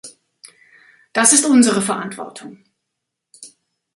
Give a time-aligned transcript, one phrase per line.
[1.13, 2.63] Das ist unsere Verantwortung.